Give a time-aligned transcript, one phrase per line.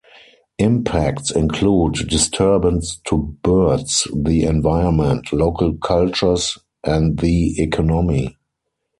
[0.57, 8.35] Impacts include disturbance to birds, the environment, local cultures and the economy.